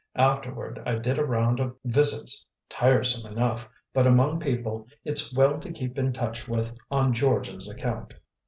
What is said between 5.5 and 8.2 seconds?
to keep in touch with on George's account."